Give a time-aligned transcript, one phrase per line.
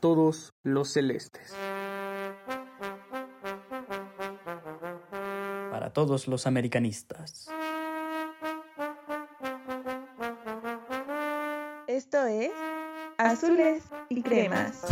[0.00, 1.54] todos los celestes.
[5.70, 7.48] Para todos los americanistas.
[11.86, 12.50] Esto es
[13.18, 14.84] Azules y Cremas.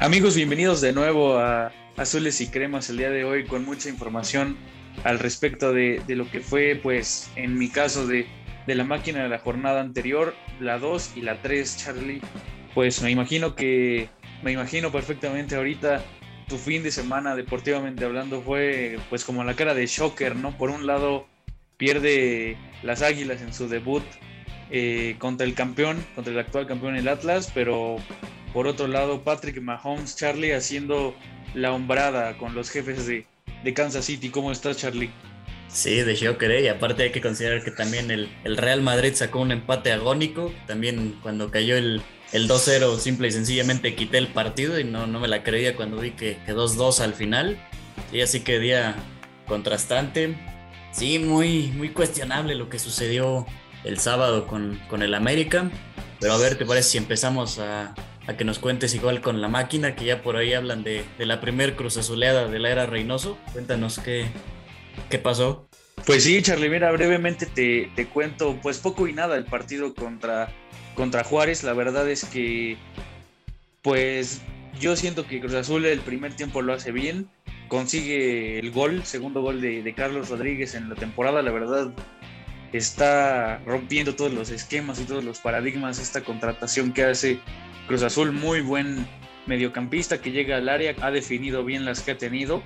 [0.00, 4.56] Amigos, bienvenidos de nuevo a Azules y Cremas el día de hoy con mucha información
[5.04, 8.26] al respecto de, lo que fue, pues, en mi caso de,
[8.66, 12.20] de, la máquina de la jornada anterior, la 2 y la 3, Charlie.
[12.74, 14.08] Pues me imagino que,
[14.42, 16.02] me imagino perfectamente ahorita
[16.48, 20.56] tu fin de semana deportivamente hablando fue pues como la cara de Shocker, ¿no?
[20.56, 21.26] Por un lado
[21.76, 24.04] pierde las Águilas en su debut
[24.70, 27.96] eh, contra el campeón, contra el actual campeón el Atlas, pero
[28.52, 31.14] por otro lado Patrick Mahomes, Charlie haciendo
[31.54, 33.26] la hombrada con los jefes de,
[33.64, 34.30] de Kansas City.
[34.30, 35.10] ¿Cómo estás, Charlie?
[35.68, 36.62] Sí, de Shocker, ¿eh?
[36.62, 40.52] y aparte hay que considerar que también el, el, Real Madrid sacó un empate agónico,
[40.66, 42.00] también cuando cayó el,
[42.32, 45.98] el 2-0 simple y sencillamente quité el partido y no, no me la creía cuando
[45.98, 47.58] vi que, que 2-2 al final,
[48.12, 48.96] y así que día
[49.46, 50.34] contrastante,
[50.90, 53.46] sí, muy, muy cuestionable lo que sucedió
[53.84, 55.70] el sábado con, con el América,
[56.20, 57.94] pero a ver, ¿te parece si empezamos a,
[58.28, 61.26] a que nos cuentes igual con la máquina, que ya por ahí hablan de, de
[61.26, 63.38] la primer cruz azuleada de la era Reynoso.
[63.54, 64.26] Cuéntanos qué,
[65.08, 65.66] qué pasó.
[66.06, 70.52] Pues sí, Charlie, mira, brevemente te, te, cuento, pues poco y nada el partido contra,
[70.94, 71.64] contra Juárez.
[71.64, 72.76] La verdad es que,
[73.80, 74.42] pues
[74.78, 77.30] yo siento que Cruz Azul el primer tiempo lo hace bien,
[77.68, 81.40] consigue el gol, segundo gol de, de Carlos Rodríguez en la temporada.
[81.40, 81.92] La verdad,
[82.72, 87.40] está rompiendo todos los esquemas y todos los paradigmas esta contratación que hace
[87.86, 89.06] Cruz Azul, muy buen
[89.46, 92.62] mediocampista que llega al área, ha definido bien las que ha tenido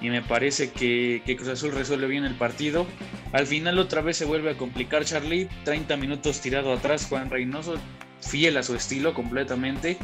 [0.00, 2.86] y me parece que, que, Cruz Azul resuelve bien el partido.
[3.32, 7.76] Al final otra vez se vuelve a complicar Charlie, 30 minutos tirado atrás Juan Reynoso,
[8.20, 9.96] fiel a su estilo completamente.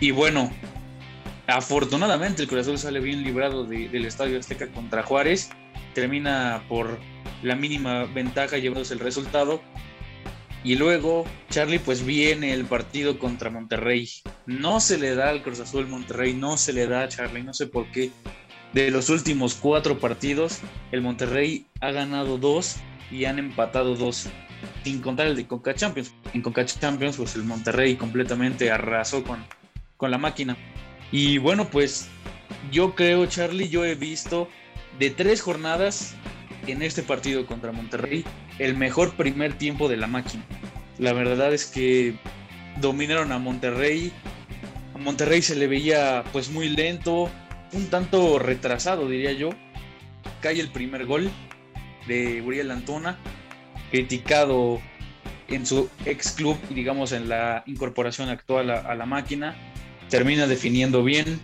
[0.00, 0.50] Y bueno,
[1.46, 5.50] afortunadamente el Cruz Azul sale bien librado de, del Estadio Azteca contra Juárez,
[5.94, 6.98] termina por
[7.42, 9.60] la mínima ventaja llevándose el resultado.
[10.64, 14.08] Y luego, Charlie, pues viene el partido contra Monterrey.
[14.46, 17.54] No se le da al Cruz Azul Monterrey, no se le da a Charlie, no
[17.54, 18.10] sé por qué.
[18.72, 20.60] De los últimos cuatro partidos,
[20.90, 22.76] el Monterrey ha ganado dos
[23.10, 24.28] y han empatado dos,
[24.82, 26.12] sin contar el de Conca Champions.
[26.32, 29.44] En Conca Champions, pues el Monterrey completamente arrasó con,
[29.96, 30.56] con la máquina.
[31.12, 32.08] Y bueno, pues
[32.72, 34.48] yo creo, Charlie, yo he visto
[34.98, 36.14] de tres jornadas
[36.66, 38.24] en este partido contra Monterrey
[38.58, 40.44] el mejor primer tiempo de la máquina.
[40.98, 42.14] La verdad es que
[42.80, 44.12] dominaron a Monterrey.
[44.94, 47.30] A Monterrey se le veía pues muy lento,
[47.72, 49.50] un tanto retrasado diría yo.
[50.40, 51.30] Cae el primer gol
[52.06, 53.18] de Uriel Antona,
[53.90, 54.80] criticado
[55.48, 59.54] en su ex club digamos en la incorporación actual a, a la máquina.
[60.08, 61.40] Termina definiendo bien.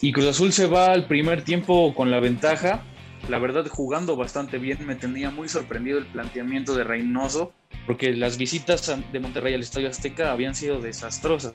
[0.00, 2.82] Y Cruz Azul se va al primer tiempo con la ventaja,
[3.28, 7.52] la verdad jugando bastante bien, me tenía muy sorprendido el planteamiento de Reynoso,
[7.86, 11.54] porque las visitas de Monterrey al Estadio Azteca habían sido desastrosas.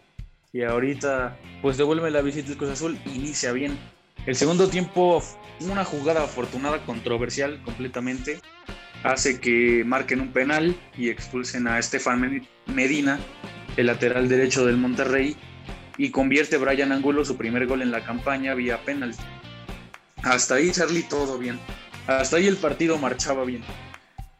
[0.52, 3.78] Y ahorita, pues devuelve la visita del Cruz Azul, inicia bien.
[4.26, 5.24] El segundo tiempo,
[5.60, 8.40] una jugada afortunada, controversial completamente,
[9.04, 13.20] hace que marquen un penal y expulsen a Estefan Medina,
[13.78, 15.36] el lateral derecho del Monterrey,
[15.98, 19.14] y convierte Brian Angulo su primer gol en la campaña vía penal.
[20.24, 21.60] Hasta ahí, Charlie, todo bien.
[22.08, 23.64] Hasta ahí el partido marchaba bien.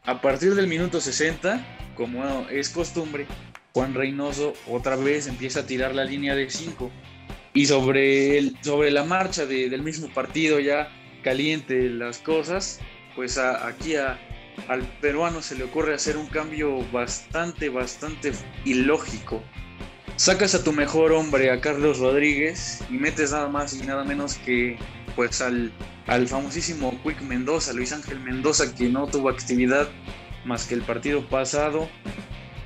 [0.04, 3.26] A partir del minuto 60, como es costumbre,
[3.72, 6.90] Juan Reynoso otra vez empieza a tirar la línea de 5.
[7.52, 10.88] Y sobre, el, sobre la marcha de, del mismo partido, ya
[11.22, 12.80] caliente las cosas,
[13.16, 18.32] pues aquí al peruano se le ocurre hacer un cambio bastante, bastante
[18.64, 19.42] ilógico.
[20.16, 24.34] Sacas a tu mejor hombre, a Carlos Rodríguez, y metes nada más y nada menos
[24.34, 24.76] que
[25.20, 25.70] pues al,
[26.06, 29.86] al famosísimo Quick Mendoza, Luis Ángel Mendoza, que no tuvo actividad
[30.46, 31.90] más que el partido pasado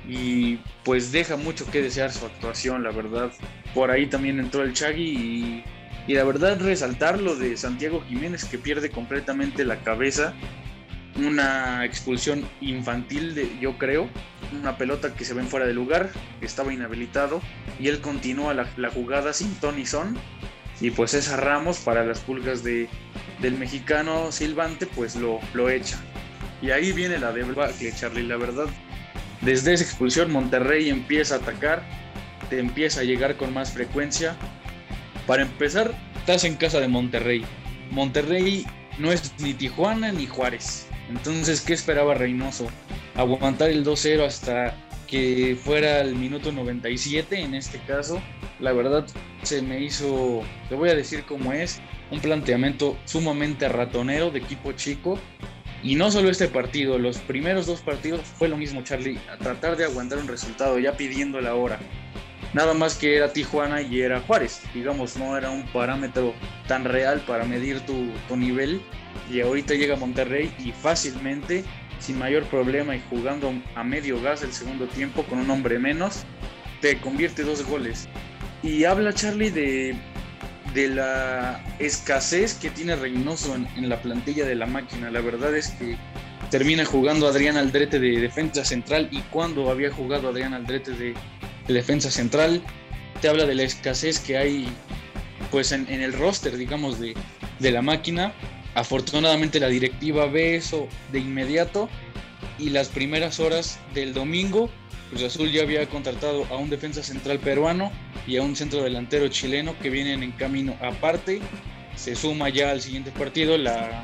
[0.07, 3.29] y pues deja mucho que desear su actuación, la verdad.
[3.73, 5.63] Por ahí también entró el Chagui
[6.07, 10.33] y, la verdad resaltar lo de Santiago Jiménez que pierde completamente la cabeza.
[11.17, 14.09] Una expulsión infantil, de, yo creo,
[14.57, 16.09] una pelota que se ven fuera de lugar,
[16.39, 17.41] estaba inhabilitado
[17.81, 20.17] y él continúa la, la jugada sin Tony Son
[20.81, 22.87] y pues esa Ramos para las pulgas de,
[23.41, 25.97] del mexicano Silvante pues lo, lo echa.
[26.61, 28.67] Y ahí viene la debacle, Charlie, la verdad.
[29.41, 31.83] Desde esa expulsión Monterrey empieza a atacar,
[32.49, 34.35] te empieza a llegar con más frecuencia.
[35.27, 37.45] Para empezar, estás en casa de Monterrey.
[37.91, 38.65] Monterrey
[38.97, 40.87] no es ni Tijuana ni Juárez.
[41.09, 42.67] Entonces, ¿qué esperaba Reynoso?
[43.15, 44.75] aguantar el 2-0 hasta
[45.07, 48.21] que fuera el minuto 97 en este caso.
[48.59, 49.05] La verdad
[49.43, 51.81] se me hizo, te voy a decir cómo es,
[52.11, 55.19] un planteamiento sumamente ratonero de equipo chico.
[55.83, 59.77] Y no solo este partido, los primeros dos partidos fue lo mismo, Charlie, a tratar
[59.77, 61.79] de aguantar un resultado, ya pidiendo la hora.
[62.53, 66.33] Nada más que era Tijuana y era Juárez, digamos, no era un parámetro
[66.67, 68.81] tan real para medir tu, tu nivel.
[69.29, 71.63] Y ahorita llega Monterrey y fácilmente
[71.99, 76.23] sin mayor problema y jugando a medio gas el segundo tiempo con un hombre menos,
[76.81, 78.07] te convierte dos goles.
[78.65, 79.95] Y habla Charlie de,
[80.73, 85.11] de la escasez que tiene Reynoso en, la plantilla de la máquina.
[85.11, 85.95] La verdad es que
[86.49, 91.13] termina jugando Adrián Aldrete de defensa central y cuando había jugado Adrián Aldrete de,
[91.67, 92.63] defensa central,
[93.21, 94.67] te habla de la escasez que hay
[95.51, 97.13] pues en, el roster, digamos, de,
[97.59, 98.33] de la máquina
[98.73, 101.87] Afortunadamente la directiva ve eso de inmediato
[102.59, 104.69] y las primeras horas del domingo
[105.09, 107.91] Cruz Azul ya había contratado a un defensa central peruano
[108.27, 111.41] y a un centro delantero chileno que vienen en camino aparte.
[111.95, 114.03] Se suma ya al siguiente partido la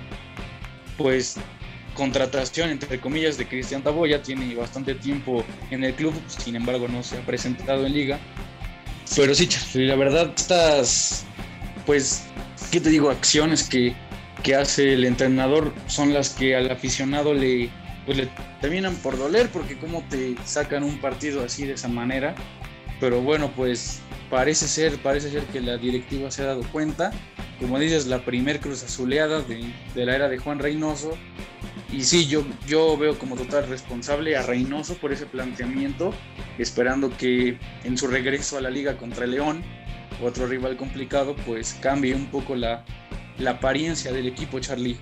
[0.98, 1.38] pues
[1.94, 7.04] contratación entre comillas de Cristian Taboya, tiene bastante tiempo en el club, sin embargo no
[7.04, 8.20] se ha presentado en liga.
[9.16, 11.26] Pero sí, la verdad estas
[11.86, 12.24] pues
[12.72, 13.94] qué te digo, acciones que
[14.42, 17.70] que hace el entrenador son las que al aficionado le,
[18.06, 18.30] pues le
[18.60, 22.36] terminan por doler porque como te sacan un partido así de esa manera.
[23.02, 24.00] Pero bueno, pues
[24.30, 27.12] parece ser, parece ser que la directiva se ha dado cuenta.
[27.60, 31.18] Como dices, la primer cruz azuleada de, de la era de Juan Reynoso.
[31.92, 36.14] Y sí, yo, yo veo como total responsable a Reynoso por ese planteamiento,
[36.58, 39.64] esperando que en su regreso a la liga contra León,
[40.24, 42.86] otro rival complicado, pues cambie un poco la,
[43.40, 44.98] la apariencia del equipo, Charlie.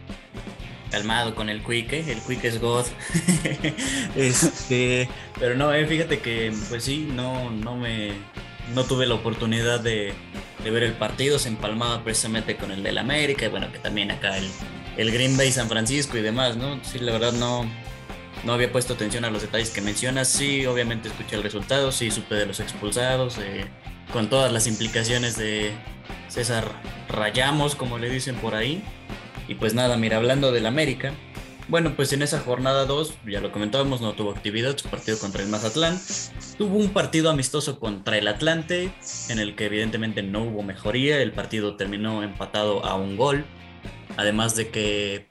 [0.91, 2.05] Calmado con el Quick, ¿eh?
[2.11, 2.85] el Quick es God.
[4.15, 5.09] este,
[5.39, 8.11] pero no, eh, fíjate que, pues sí, no, no me,
[8.73, 10.13] no tuve la oportunidad de,
[10.63, 14.37] ver el partido, se empalmaba precisamente con el del América, y bueno, que también acá
[14.37, 14.49] el,
[14.97, 16.83] el Green Bay San Francisco y demás, ¿no?
[16.83, 17.69] Sí, la verdad no,
[18.43, 20.27] no había puesto atención a los detalles que mencionas.
[20.27, 23.65] Sí, obviamente escuché el resultado, sí, supe de los expulsados, eh,
[24.11, 25.73] con todas las implicaciones de,
[26.29, 26.71] César
[27.09, 28.83] Rayamos, como le dicen por ahí.
[29.49, 31.11] Y pues nada, mira, hablando del América,
[31.69, 35.41] bueno, pues en esa jornada 2, ya lo comentábamos, no tuvo actividad, su partido contra
[35.41, 35.99] el Mazatlán.
[36.59, 38.91] Tuvo un partido amistoso contra el Atlante,
[39.27, 43.43] en el que evidentemente no hubo mejoría, el partido terminó empatado a un gol,
[44.17, 45.29] además de que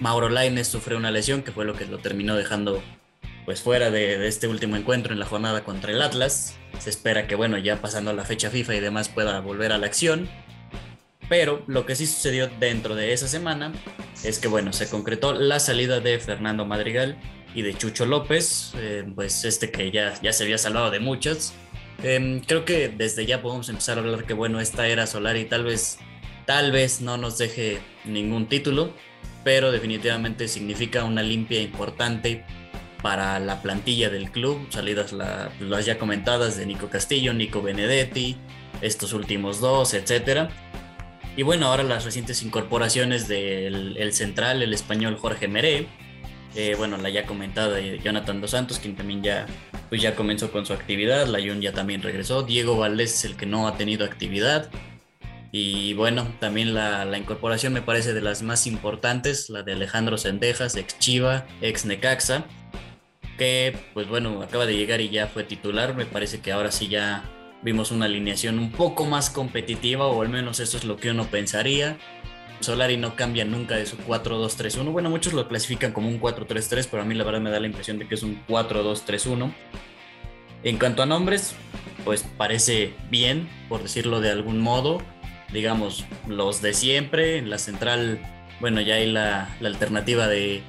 [0.00, 2.82] Mauro Laines sufrió una lesión, que fue lo que lo terminó dejando
[3.44, 6.56] pues fuera de, de este último encuentro en la jornada contra el Atlas.
[6.80, 9.86] Se espera que, bueno, ya pasando la fecha FIFA y demás pueda volver a la
[9.86, 10.28] acción.
[11.28, 13.72] Pero lo que sí sucedió dentro de esa semana
[14.24, 17.18] es que, bueno, se concretó la salida de Fernando Madrigal
[17.54, 21.54] y de Chucho López, eh, pues este que ya, ya se había salvado de muchas.
[22.02, 25.44] Em, creo que desde ya podemos empezar a hablar que, bueno, esta era solar y
[25.44, 25.98] tal vez,
[26.46, 28.92] tal vez no nos deje ningún título,
[29.44, 32.44] pero definitivamente significa una limpia importante
[33.02, 38.36] para la plantilla del club, salidas las ya comentadas de Nico Castillo, Nico Benedetti,
[38.80, 40.50] estos últimos dos, etcétera.
[41.38, 45.86] Y bueno, ahora las recientes incorporaciones del central, el español Jorge Meré,
[46.56, 49.46] eh, bueno, la ya comentada Jonathan Dos Santos, quien también ya,
[49.88, 53.36] pues ya comenzó con su actividad, la Jun ya también regresó, Diego Valdés es el
[53.36, 54.68] que no ha tenido actividad.
[55.52, 60.18] Y bueno, también la, la, incorporación me parece de las más importantes, la de Alejandro
[60.18, 62.46] Sendejas, ex Chiva, ex Necaxa,
[63.38, 65.94] que pues bueno, acaba de llegar y ya fue titular.
[65.94, 67.22] Me parece que ahora sí ya
[67.62, 71.24] vimos una alineación un poco más competitiva, o al menos eso es lo que uno
[71.24, 71.98] pensaría.
[72.60, 74.90] Solari no cambia nunca de su 4-2-3-1.
[74.90, 77.66] Bueno, muchos lo clasifican como un 4-3-3, pero a mí la verdad me da la
[77.66, 79.52] impresión de que es un 4-2-3-1.
[80.64, 81.54] En cuanto a nombres,
[82.04, 85.00] pues parece bien, por decirlo de algún modo.
[85.52, 87.38] Digamos, los de siempre.
[87.38, 88.18] En la central,
[88.60, 90.62] bueno, ya hay la, la alternativa de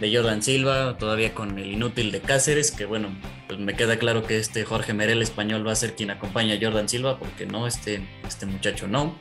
[0.00, 3.08] de Jordan Silva, todavía con el inútil de Cáceres, que bueno,
[3.46, 6.58] pues me queda claro que este Jorge Merel español va a ser quien acompaña a
[6.60, 9.18] Jordan Silva, porque no, este, este muchacho no.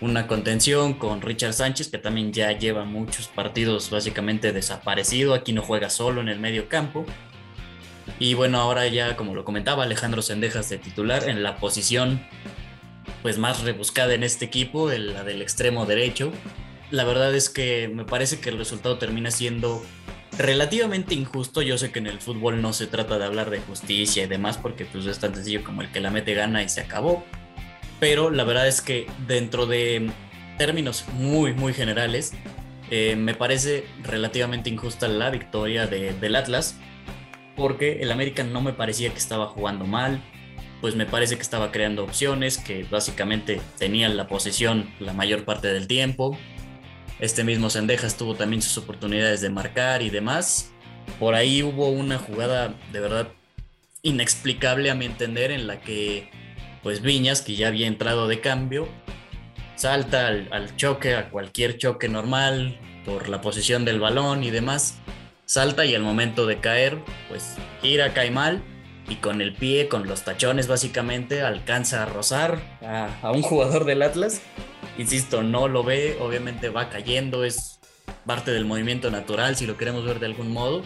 [0.00, 5.62] Una contención con Richard Sánchez, que también ya lleva muchos partidos básicamente desaparecido, aquí no
[5.62, 7.04] juega solo en el medio campo.
[8.18, 12.24] Y bueno, ahora ya, como lo comentaba, Alejandro Sendejas de titular en la posición
[13.22, 16.32] pues más rebuscada en este equipo, la del extremo derecho,
[16.92, 19.82] la verdad es que me parece que el resultado termina siendo
[20.38, 21.62] relativamente injusto.
[21.62, 24.58] Yo sé que en el fútbol no se trata de hablar de justicia y demás,
[24.58, 27.24] porque pues es tan sencillo como el que la mete gana y se acabó.
[27.98, 30.10] Pero la verdad es que dentro de
[30.58, 32.34] términos muy, muy generales,
[32.90, 36.76] eh, me parece relativamente injusta la victoria del Atlas,
[37.56, 40.22] porque el América no me parecía que estaba jugando mal,
[40.82, 45.72] pues me parece que estaba creando opciones, que básicamente tenían la posesión la mayor parte
[45.72, 46.36] del tiempo.
[47.22, 50.72] Este mismo Sendejas tuvo también sus oportunidades de marcar y demás.
[51.20, 53.28] Por ahí hubo una jugada de verdad
[54.02, 56.28] inexplicable a mi entender en la que
[56.82, 58.88] pues Viñas, que ya había entrado de cambio,
[59.76, 64.98] salta al, choque, a cualquier choque normal, por la posición del balón y demás,
[65.44, 66.98] salta y al momento de caer,
[67.28, 68.64] pues gira, cae mal
[69.08, 73.84] y con el pie, con los tachones básicamente, alcanza a rozar a, a, un jugador
[73.84, 74.42] del Atlas.
[74.98, 77.80] Insisto, no lo ve, obviamente va cayendo, es
[78.26, 80.82] parte del movimiento natural si lo queremos ver de algún modo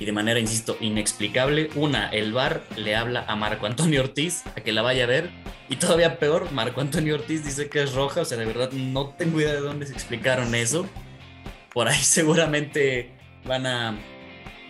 [0.00, 1.68] y de manera, insisto, inexplicable.
[1.74, 5.28] Una, el VAR le habla a Marco Antonio Ortiz a que la vaya a ver.
[5.68, 8.22] Y todavía peor, Marco Antonio Ortiz dice que es roja.
[8.22, 10.88] O sea, de verdad no tengo idea de dónde se explicaron eso.
[11.74, 13.10] Por ahí seguramente
[13.44, 13.94] van a,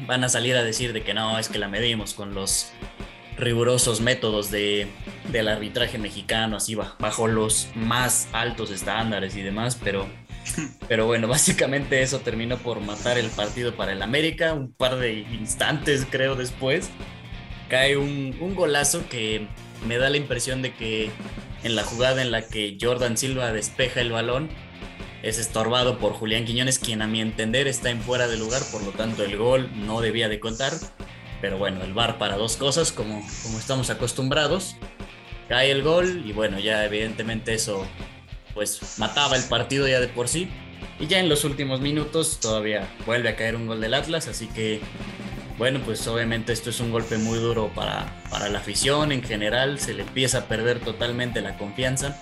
[0.01, 2.73] van a salir a decir de que no, es que la medimos con los
[3.39, 4.89] rigurosos métodos de,
[5.33, 10.09] del arbitraje mexicano, así bajo los más altos estándares y demás, pero
[10.89, 14.55] pero bueno, básicamente eso terminó por matar el partido para el América.
[14.55, 16.91] Un par de instantes, creo, después.
[17.69, 19.47] Cae un, un golazo que
[19.87, 21.11] me da la impresión de que
[21.63, 24.49] en la jugada en la que Jordan Silva despeja el balón,
[25.23, 28.83] es estorbado por Julián Quiñones, quien a mi entender está en fuera de lugar, por
[28.83, 30.73] lo tanto el gol no debía de contar.
[31.41, 34.77] Pero bueno, el VAR para dos cosas, como, como estamos acostumbrados.
[35.51, 37.85] Cae el gol y bueno, ya evidentemente eso
[38.55, 40.49] pues mataba el partido ya de por sí.
[41.01, 44.47] Y ya en los últimos minutos todavía vuelve a caer un gol del Atlas, así
[44.47, 44.81] que
[45.59, 49.81] bueno, pues obviamente esto es un golpe muy duro para, para la afición en general,
[49.81, 52.17] se le empieza a perder totalmente la confianza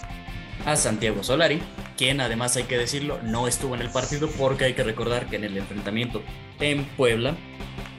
[0.65, 1.61] a Santiago Solari,
[1.99, 5.37] quien además hay que decirlo, no estuvo en el partido porque hay que recordar que
[5.37, 6.23] en el enfrentamiento
[6.61, 7.37] en Puebla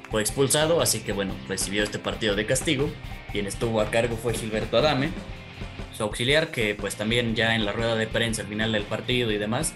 [0.09, 2.89] fue expulsado, así que bueno, recibió este partido de castigo.
[3.31, 5.11] Quien estuvo a cargo fue Gilberto Adame,
[6.03, 9.37] auxiliar, que pues también ya en la rueda de prensa al final del partido y
[9.37, 9.73] demás,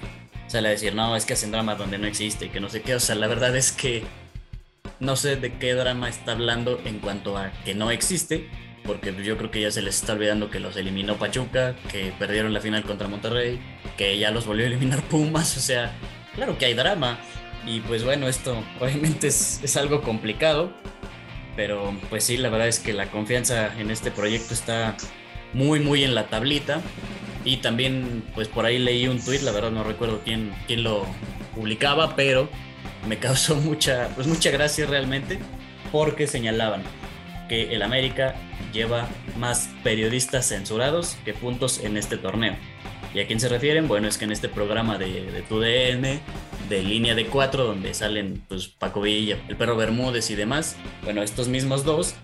[0.47, 2.95] sale a decir, no, es que hacen drama donde no existe, que no sé qué,
[2.95, 4.03] o sea, la verdad es que
[4.99, 8.49] no sé de qué drama está hablando en cuanto a que no existe,
[8.85, 12.53] porque yo creo que ya se les está olvidando que los eliminó Pachuca, que perdieron
[12.53, 13.59] la final contra Monterrey,
[13.97, 15.93] que ya los volvió a eliminar Pumas, o sea,
[16.35, 17.19] claro que hay drama.
[17.65, 20.73] Y pues bueno, esto obviamente es, es algo complicado,
[21.55, 24.95] pero pues sí, la verdad es que la confianza en este proyecto está
[25.53, 26.81] muy, muy en la tablita.
[27.45, 31.05] Y también, pues por ahí leí un tweet, la verdad no recuerdo quién, quién lo
[31.53, 32.49] publicaba, pero
[33.07, 35.39] me causó mucha, pues mucha gracia realmente,
[35.91, 36.83] porque señalaban
[37.49, 38.35] que el América
[38.71, 39.07] lleva
[39.37, 42.55] más periodistas censurados que puntos en este torneo.
[43.13, 43.87] ¿Y a quién se refieren?
[43.87, 46.19] Bueno, es que en este programa de, de TUDN,
[46.69, 51.21] de línea de cuatro, donde salen pues Paco Villa, el perro Bermúdez y demás, bueno,
[51.21, 52.15] estos mismos dos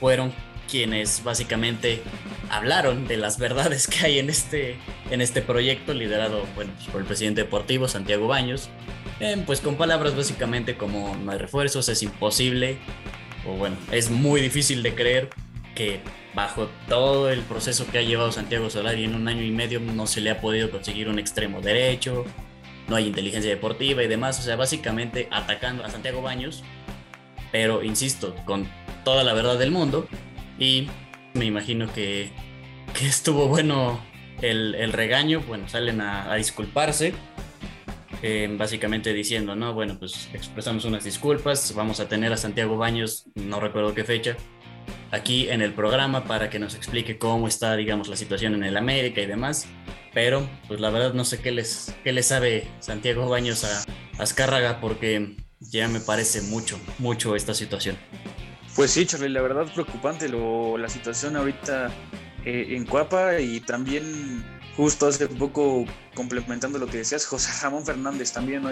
[0.00, 0.32] fueron
[0.70, 2.02] quienes básicamente
[2.50, 4.76] hablaron de las verdades que hay en este,
[5.10, 8.68] en este proyecto liderado bueno, pues, por el presidente deportivo Santiago Baños,
[9.20, 12.78] eh, pues con palabras básicamente como no hay refuerzos, es imposible,
[13.46, 15.30] o bueno, es muy difícil de creer
[15.74, 16.00] que
[16.34, 20.06] bajo todo el proceso que ha llevado Santiago Solari en un año y medio no
[20.06, 22.26] se le ha podido conseguir un extremo derecho,
[22.88, 26.62] no hay inteligencia deportiva y demás, o sea, básicamente atacando a Santiago Baños,
[27.52, 28.68] pero insisto, con
[29.04, 30.08] toda la verdad del mundo,
[30.58, 30.88] y
[31.34, 32.30] me imagino que,
[33.02, 34.00] estuvo bueno
[34.40, 35.42] el, regaño.
[35.46, 37.14] Bueno, salen a, disculparse.
[38.22, 43.26] Eh, básicamente diciendo, no, bueno, pues expresamos unas disculpas, vamos a tener a Santiago Baños,
[43.34, 44.38] no recuerdo qué fecha,
[45.10, 48.78] aquí en el programa para que nos explique cómo está, digamos, la situación en el
[48.78, 49.68] América y demás.
[50.16, 53.84] Pero, pues la verdad no sé qué les, qué les sabe Santiago Baños a
[54.18, 57.98] Azcárraga porque ya me parece mucho, mucho esta situación.
[58.74, 61.90] Pues sí, Charlie, la verdad preocupante lo, la situación ahorita
[62.46, 64.42] eh, en Cuapa y también
[64.74, 68.70] justo hace poco complementando lo que decías, José Ramón Fernández también, ¿no?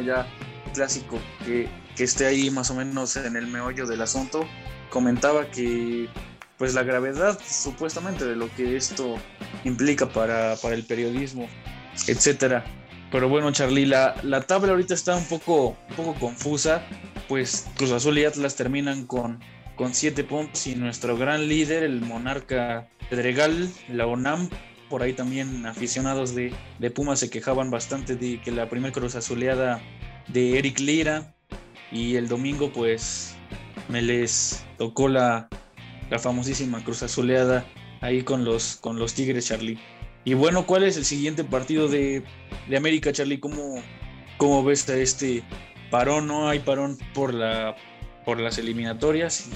[0.73, 4.49] clásico, que, que esté ahí más o menos en el meollo del asunto,
[4.89, 6.09] comentaba que
[6.57, 9.19] pues la gravedad supuestamente de lo que esto
[9.64, 11.49] implica para, para el periodismo,
[12.06, 12.64] etcétera.
[13.11, 16.85] Pero bueno, Charlie, la, la, tabla ahorita está un poco, un poco confusa,
[17.28, 19.38] pues Cruz Azul y Atlas terminan con
[19.76, 24.49] con siete puntos y nuestro gran líder, el monarca Pedregal, la ONAM,
[24.88, 29.14] por ahí también aficionados de, de Pumas se quejaban bastante de que la primera cruz
[29.16, 29.80] azuleada
[30.28, 31.35] de Eric Lira
[31.90, 33.35] y el domingo pues
[33.88, 35.49] me les tocó la,
[36.11, 37.64] la famosísima cruz azuleada
[38.04, 39.78] ahí con los, con los Tigres, Charlie.
[40.25, 42.23] Y bueno, ¿cuál es el siguiente partido de,
[42.68, 43.40] de América, Charlie?
[43.40, 43.82] ¿Cómo,
[44.37, 45.42] cómo ves a este
[45.90, 47.76] parón, no hay parón por, la,
[48.25, 49.49] por las eliminatorias.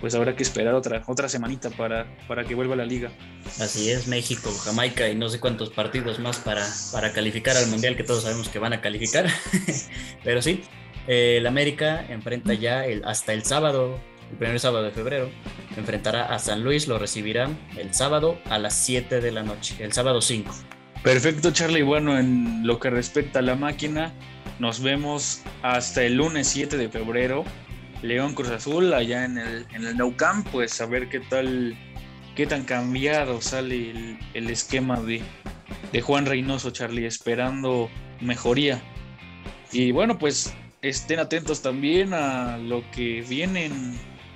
[0.00, 3.10] Pues habrá que esperar otra, otra semanita para, para que vuelva la liga.
[3.58, 7.96] Así es, México, Jamaica y no sé cuántos partidos más para, para calificar al Mundial
[7.96, 9.26] que todos sabemos que van a calificar.
[10.24, 10.62] Pero sí,
[11.08, 13.98] el América enfrenta ya el, hasta el sábado,
[14.30, 15.30] el primer sábado de febrero,
[15.78, 19.92] enfrentará a San Luis, lo recibirá el sábado a las 7 de la noche, el
[19.92, 20.54] sábado 5.
[21.02, 21.82] Perfecto, Charlie.
[21.82, 24.12] Bueno, en lo que respecta a la máquina,
[24.58, 27.44] nos vemos hasta el lunes 7 de febrero.
[28.02, 31.76] León Cruz Azul, allá en el, en el Nou Camp, pues a ver qué tal,
[32.36, 35.22] qué tan cambiado sale el, el esquema de,
[35.92, 38.80] de Juan Reynoso, Charlie, esperando mejoría.
[39.72, 43.70] Y bueno, pues estén atentos también a lo que viene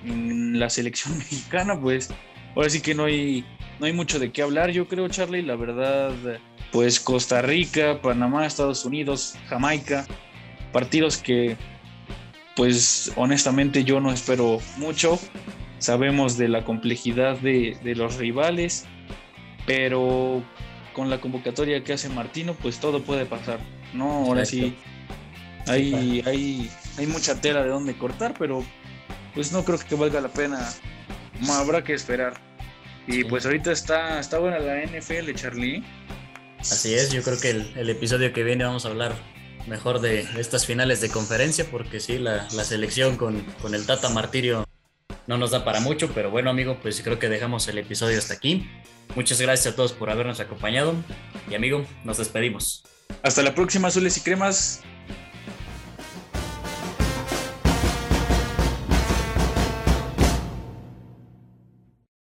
[0.05, 2.11] en, la selección mexicana, pues
[2.55, 3.45] ahora sí que no hay,
[3.81, 6.13] no hay mucho de qué hablar, yo creo, Charlie, la verdad
[6.73, 10.07] pues Costa Rica, Panamá, Estados Unidos, Jamaica,
[10.73, 11.57] partidos que
[12.57, 15.19] pues honestamente yo no espero mucho.
[15.79, 18.87] Sabemos de la complejidad de, de los rivales,
[19.67, 20.43] pero
[20.95, 23.59] con la convocatoria que hace Martino, pues todo puede pasar.
[23.93, 24.75] No, ahora sí,
[25.67, 28.65] hay, hay, hay mucha tela de donde cortar, pero
[29.35, 30.73] pues no creo que valga la pena.
[31.51, 32.35] Habrá que esperar.
[33.07, 33.25] Y sí.
[33.25, 35.83] pues ahorita está, está buena la NFL, Charlie.
[36.61, 39.15] Así es, yo creo que el, el, episodio que viene vamos a hablar
[39.67, 44.09] mejor de estas finales de conferencia, porque sí, la, la, selección con, con el Tata
[44.11, 44.69] Martirio
[45.27, 48.35] no nos da para mucho, pero bueno amigo, pues creo que dejamos el episodio hasta
[48.35, 48.69] aquí.
[49.17, 50.95] Muchas gracias a todos por habernos acompañado
[51.51, 52.85] y amigo, nos despedimos.
[53.23, 54.83] Hasta la próxima, azules y cremas.